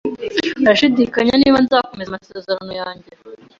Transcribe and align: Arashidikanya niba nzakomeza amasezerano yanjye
Arashidikanya 0.67 1.33
niba 1.37 1.57
nzakomeza 1.65 2.09
amasezerano 2.11 2.73
yanjye 2.81 3.09